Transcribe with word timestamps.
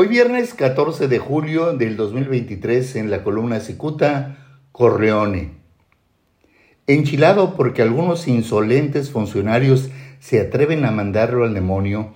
Hoy 0.00 0.06
viernes 0.06 0.54
14 0.54 1.08
de 1.08 1.18
julio 1.18 1.76
del 1.76 1.96
2023 1.96 2.94
en 2.94 3.10
la 3.10 3.24
columna 3.24 3.58
Cicuta, 3.58 4.36
Corleone. 4.70 5.54
Enchilado 6.86 7.56
porque 7.56 7.82
algunos 7.82 8.28
insolentes 8.28 9.10
funcionarios 9.10 9.90
se 10.20 10.40
atreven 10.40 10.84
a 10.84 10.92
mandarlo 10.92 11.42
al 11.42 11.52
demonio, 11.52 12.14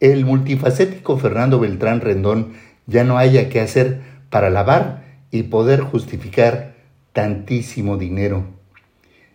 el 0.00 0.24
multifacético 0.24 1.18
Fernando 1.18 1.60
Beltrán 1.60 2.00
Rendón 2.00 2.54
ya 2.86 3.04
no 3.04 3.18
haya 3.18 3.50
que 3.50 3.60
hacer 3.60 4.00
para 4.30 4.48
lavar 4.48 5.04
y 5.30 5.42
poder 5.42 5.82
justificar 5.82 6.76
tantísimo 7.12 7.98
dinero. 7.98 8.46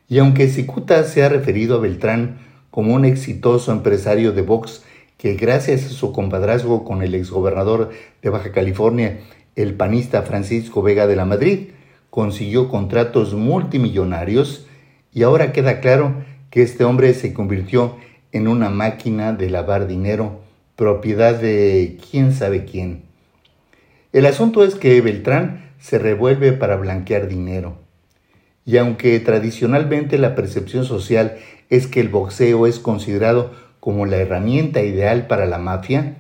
Y 0.09 0.17
aunque 0.17 0.47
Cicuta 0.47 1.03
se 1.03 1.21
ha 1.21 1.29
referido 1.29 1.77
a 1.77 1.81
Beltrán 1.81 2.39
como 2.71 2.95
un 2.95 3.05
exitoso 3.05 3.71
empresario 3.71 4.31
de 4.31 4.41
Vox 4.41 4.81
que 5.23 5.35
gracias 5.35 5.85
a 5.85 5.89
su 5.89 6.11
compadrazgo 6.11 6.83
con 6.83 7.01
el 7.01 7.15
exgobernador 7.15 7.91
de 8.21 8.29
Baja 8.29 8.51
California, 8.51 9.21
el 9.55 9.73
panista 9.73 10.23
Francisco 10.23 10.81
Vega 10.81 11.07
de 11.07 11.15
la 11.15 11.23
Madrid, 11.23 11.69
consiguió 12.09 12.67
contratos 12.67 13.33
multimillonarios 13.33 14.67
y 15.13 15.23
ahora 15.23 15.53
queda 15.53 15.79
claro 15.79 16.25
que 16.49 16.61
este 16.61 16.83
hombre 16.83 17.13
se 17.13 17.33
convirtió 17.33 17.95
en 18.33 18.49
una 18.49 18.69
máquina 18.69 19.31
de 19.31 19.49
lavar 19.49 19.87
dinero, 19.87 20.41
propiedad 20.75 21.39
de 21.39 21.97
quién 22.11 22.33
sabe 22.33 22.65
quién. 22.65 23.03
El 24.11 24.25
asunto 24.25 24.65
es 24.65 24.75
que 24.75 24.99
Beltrán 24.99 25.71
se 25.79 25.99
revuelve 25.99 26.51
para 26.51 26.75
blanquear 26.75 27.29
dinero. 27.29 27.77
Y 28.65 28.75
aunque 28.75 29.17
tradicionalmente 29.21 30.17
la 30.17 30.35
percepción 30.35 30.83
social 30.83 31.37
es 31.69 31.87
que 31.87 32.01
el 32.01 32.09
boxeo 32.09 32.67
es 32.67 32.79
considerado 32.79 33.62
como 33.83 34.05
la 34.05 34.15
herramienta 34.15 34.81
ideal 34.81 35.27
para 35.27 35.45
la 35.45 35.57
mafia, 35.57 36.15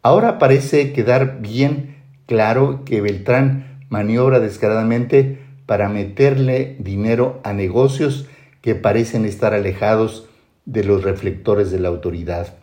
ahora 0.00 0.38
parece 0.38 0.94
quedar 0.94 1.42
bien 1.42 1.96
claro 2.24 2.82
que 2.86 3.02
Beltrán 3.02 3.84
maniobra 3.90 4.40
descaradamente 4.40 5.38
para 5.66 5.90
meterle 5.90 6.76
dinero 6.78 7.40
a 7.44 7.52
negocios 7.52 8.26
que 8.62 8.74
parecen 8.74 9.26
estar 9.26 9.52
alejados 9.52 10.30
de 10.64 10.82
los 10.82 11.04
reflectores 11.04 11.70
de 11.70 11.78
la 11.78 11.88
autoridad. 11.88 12.54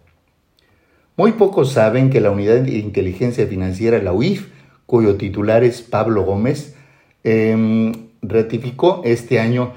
Muy 1.17 1.33
pocos 1.33 1.73
saben 1.73 2.09
que 2.09 2.19
la 2.19 2.31
Unidad 2.31 2.61
de 2.61 2.79
Inteligencia 2.79 3.45
Financiera, 3.45 4.01
la 4.01 4.11
UIF, 4.11 4.47
cuyo 4.87 5.17
titular 5.17 5.63
es 5.63 5.83
Pablo 5.83 6.23
Gómez, 6.23 6.75
em, 7.23 7.91
ratificó 8.23 9.03
este 9.05 9.39
año 9.39 9.73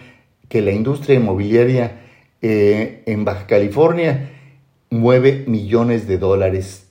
que 0.49 0.63
la 0.63 0.73
industria 0.73 1.17
inmobiliaria 1.17 2.01
eh, 2.41 3.03
en 3.05 3.27
Baja 3.27 3.47
California 3.47 4.37
9 4.91 5.45
millones 5.47 6.09
de 6.09 6.19
dólares, 6.19 6.87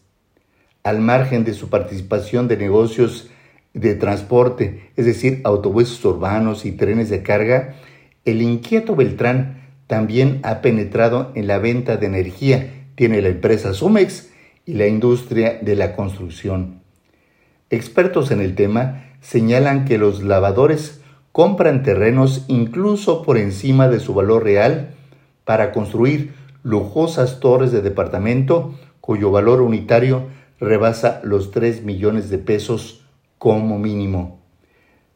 al 0.83 0.99
margen 0.99 1.43
de 1.43 1.53
su 1.53 1.69
participación 1.69 2.47
de 2.47 2.57
negocios 2.57 3.29
de 3.73 3.95
transporte, 3.95 4.91
es 4.95 5.05
decir, 5.05 5.41
autobuses 5.43 6.03
urbanos 6.05 6.65
y 6.65 6.71
trenes 6.71 7.09
de 7.09 7.23
carga, 7.23 7.75
el 8.25 8.41
inquieto 8.41 8.95
Beltrán 8.95 9.67
también 9.87 10.39
ha 10.43 10.61
penetrado 10.61 11.31
en 11.35 11.47
la 11.47 11.59
venta 11.59 11.97
de 11.97 12.05
energía. 12.05 12.73
Tiene 12.95 13.21
la 13.21 13.29
empresa 13.29 13.73
Sumex 13.73 14.29
y 14.65 14.73
la 14.73 14.87
industria 14.87 15.59
de 15.61 15.75
la 15.75 15.95
construcción. 15.95 16.81
Expertos 17.69 18.31
en 18.31 18.41
el 18.41 18.55
tema 18.55 19.05
señalan 19.21 19.85
que 19.85 19.97
los 19.97 20.23
lavadores 20.23 21.01
compran 21.31 21.83
terrenos 21.83 22.45
incluso 22.47 23.23
por 23.23 23.37
encima 23.37 23.87
de 23.87 23.99
su 23.99 24.13
valor 24.13 24.43
real 24.43 24.95
para 25.45 25.71
construir 25.71 26.33
lujosas 26.63 27.39
torres 27.39 27.71
de 27.71 27.81
departamento 27.81 28.75
cuyo 29.01 29.31
valor 29.31 29.61
unitario 29.61 30.27
rebasa 30.59 31.21
los 31.23 31.51
3 31.51 31.83
millones 31.83 32.29
de 32.29 32.37
pesos 32.37 33.05
como 33.37 33.79
mínimo. 33.79 34.41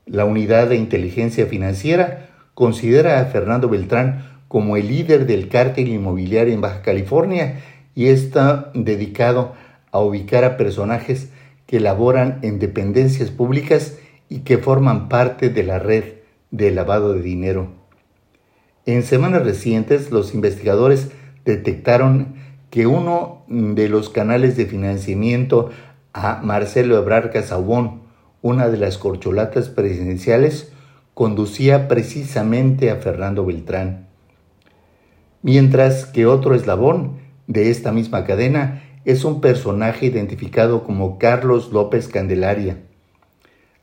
La 0.05 0.25
unidad 0.25 0.69
de 0.69 0.77
inteligencia 0.77 1.45
financiera 1.45 2.29
considera 2.53 3.19
a 3.19 3.25
Fernando 3.25 3.69
Beltrán 3.69 4.41
como 4.47 4.77
el 4.77 4.87
líder 4.87 5.25
del 5.25 5.47
cártel 5.49 5.87
inmobiliario 5.87 6.53
en 6.53 6.61
Baja 6.61 6.81
California 6.81 7.61
y 7.95 8.07
está 8.07 8.71
dedicado 8.73 9.53
a 9.91 9.99
ubicar 9.99 10.43
a 10.43 10.57
personajes 10.57 11.29
que 11.65 11.79
laboran 11.79 12.39
en 12.41 12.59
dependencias 12.59 13.29
públicas 13.29 13.97
y 14.29 14.39
que 14.39 14.57
forman 14.57 15.09
parte 15.09 15.49
de 15.49 15.63
la 15.63 15.79
red 15.79 16.03
de 16.51 16.71
lavado 16.71 17.13
de 17.13 17.21
dinero. 17.21 17.69
En 18.85 19.03
semanas 19.03 19.43
recientes, 19.43 20.11
los 20.11 20.33
investigadores 20.33 21.11
detectaron 21.45 22.35
que 22.69 22.87
uno 22.87 23.43
de 23.47 23.89
los 23.89 24.09
canales 24.09 24.55
de 24.57 24.65
financiamiento 24.65 25.69
a 26.13 26.41
Marcelo 26.43 26.97
Ebrard 26.97 27.31
Casabón, 27.31 28.01
una 28.41 28.69
de 28.69 28.77
las 28.77 28.97
corcholatas 28.97 29.69
presidenciales, 29.69 30.71
conducía 31.13 31.87
precisamente 31.87 32.89
a 32.89 32.95
Fernando 32.95 33.45
Beltrán. 33.45 34.07
Mientras 35.41 36.05
que 36.05 36.25
otro 36.25 36.55
eslabón 36.55 37.19
de 37.47 37.69
esta 37.69 37.91
misma 37.91 38.25
cadena 38.25 38.83
es 39.05 39.25
un 39.25 39.41
personaje 39.41 40.05
identificado 40.05 40.83
como 40.83 41.17
Carlos 41.17 41.71
López 41.71 42.07
Candelaria. 42.07 42.77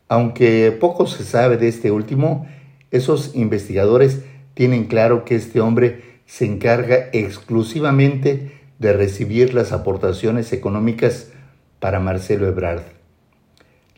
Aunque 0.08 0.72
poco 0.72 1.06
se 1.06 1.24
sabe 1.24 1.56
de 1.56 1.68
este 1.68 1.90
último, 1.90 2.46
esos 2.90 3.34
investigadores 3.34 4.22
tienen 4.54 4.86
claro 4.86 5.24
que 5.24 5.34
este 5.34 5.60
hombre 5.60 6.17
se 6.28 6.44
encarga 6.44 7.08
exclusivamente 7.12 8.52
de 8.78 8.92
recibir 8.92 9.54
las 9.54 9.72
aportaciones 9.72 10.52
económicas 10.52 11.32
para 11.80 11.98
Marcelo 11.98 12.46
Ebrard. 12.46 12.82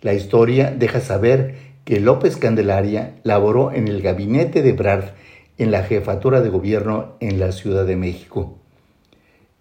La 0.01 0.15
historia 0.15 0.71
deja 0.71 1.01
saber 1.01 1.57
que 1.85 2.01
López 2.01 2.37
Candelaria 2.37 3.17
laboró 3.25 3.73
en 3.73 3.89
el 3.89 4.01
gabinete 4.01 4.63
de 4.63 4.71
Ebrard 4.71 5.11
en 5.59 5.73
la 5.73 5.83
jefatura 5.83 6.41
de 6.41 6.49
gobierno 6.49 7.17
en 7.21 7.41
la 7.41 7.53
Ciudad 7.53 7.85
de 7.85 7.97
México. 7.97 8.57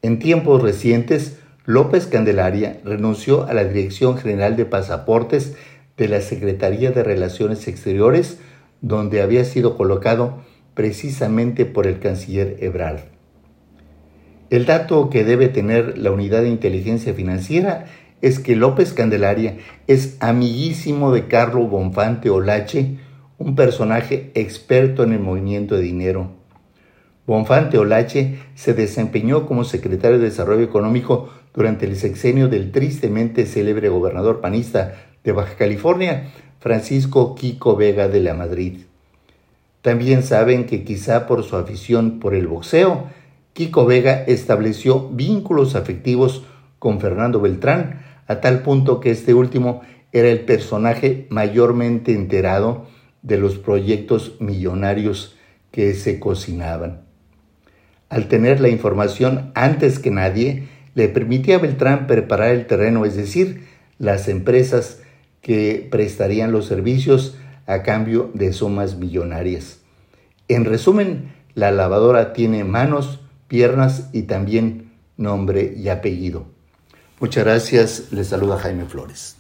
En 0.02 0.20
tiempos 0.20 0.62
recientes, 0.62 1.40
López 1.66 2.06
Candelaria 2.06 2.80
renunció 2.86 3.48
a 3.48 3.54
la 3.54 3.66
Dirección 3.66 4.18
General 4.18 4.56
de 4.56 4.66
Pasaportes 4.66 5.56
de 5.98 6.08
la 6.08 6.22
Secretaría 6.22 6.92
de 6.92 7.04
Relaciones 7.04 7.68
Exteriores, 7.68 8.38
donde 8.82 9.22
había 9.22 9.44
sido 9.44 9.76
colocado 9.76 10.44
precisamente 10.80 11.66
por 11.66 11.88
el 11.88 12.00
canciller 12.00 12.56
Ebrard. 12.62 13.02
El 14.50 14.66
dato 14.66 15.10
que 15.10 15.26
debe 15.26 15.50
tener 15.50 15.98
la 15.98 16.10
unidad 16.10 16.44
de 16.44 16.48
inteligencia 16.48 17.14
financiera 17.14 17.88
es 18.22 18.40
que 18.40 18.56
López 18.56 18.94
Candelaria 18.94 19.58
es 19.88 20.16
amiguísimo 20.22 21.12
de 21.12 21.28
Carlo 21.28 21.68
Bonfante 21.68 22.30
Olache, 22.30 22.96
un 23.38 23.56
personaje 23.56 24.32
experto 24.36 25.04
en 25.04 25.12
el 25.12 25.20
movimiento 25.20 25.76
de 25.76 25.82
dinero. 25.82 26.32
Bonfante 27.28 27.78
Olache 27.78 28.40
se 28.56 28.74
desempeñó 28.74 29.48
como 29.48 29.66
secretario 29.66 30.18
de 30.18 30.30
Desarrollo 30.30 30.64
Económico 30.64 31.30
durante 31.54 31.88
el 31.88 31.98
sexenio 31.98 32.48
del 32.48 32.72
tristemente 32.72 33.46
célebre 33.48 33.90
gobernador 33.90 34.40
panista 34.40 34.96
de 35.26 35.34
Baja 35.34 35.56
California, 35.58 36.32
Francisco 36.62 37.36
Quico 37.36 37.76
Vega 37.76 38.08
de 38.08 38.22
la 38.22 38.34
Madrid. 38.34 38.89
También 39.82 40.24
saben 40.24 40.66
que 40.66 40.84
quizá 40.84 41.26
por 41.26 41.44
su 41.44 41.56
afición 41.56 42.20
por 42.20 42.36
el 42.36 42.48
boxeo, 42.48 43.08
Kiko 43.54 43.86
Vega 43.86 44.24
estableció 44.24 45.10
vínculos 45.10 45.76
afectivos 45.76 46.44
con 46.80 47.00
Fernando 47.00 47.42
Beltrán, 47.42 48.02
a 48.28 48.42
tal 48.42 48.62
punto 48.62 49.00
que 49.00 49.12
este 49.12 49.34
último 49.34 49.82
era 50.12 50.30
el 50.30 50.42
personaje 50.42 51.28
mayormente 51.30 52.14
enterado 52.14 52.88
de 53.22 53.38
los 53.38 53.58
proyectos 53.58 54.36
millonarios 54.40 55.36
que 55.72 55.94
se 55.94 56.20
cocinaban. 56.20 57.02
Al 58.10 58.28
tener 58.28 58.60
la 58.60 58.70
información 58.70 59.52
antes 59.56 60.00
que 60.00 60.10
nadie, 60.10 60.68
le 60.96 61.10
permitía 61.10 61.56
a 61.56 61.60
Beltrán 61.60 62.08
preparar 62.08 62.52
el 62.52 62.66
terreno, 62.66 63.06
es 63.06 63.16
decir, 63.16 63.68
las 63.98 64.28
empresas 64.28 65.02
que 65.42 65.88
prestarían 65.92 66.52
los 66.52 66.66
servicios 66.66 67.38
a 67.70 67.84
cambio 67.84 68.32
de 68.34 68.52
sumas 68.52 68.96
millonarias. 68.96 69.78
En 70.48 70.66
resumen, 70.66 71.36
la 71.54 71.70
lavadora 71.70 72.34
tiene 72.34 72.64
manos, 72.64 73.20
piernas 73.48 74.10
y 74.12 74.24
también 74.24 74.92
nombre 75.18 75.76
y 75.78 75.90
apellido. 75.90 76.48
Muchas 77.20 77.44
gracias, 77.44 78.12
les 78.12 78.28
saluda 78.28 78.58
Jaime 78.58 78.86
Flores. 78.86 79.39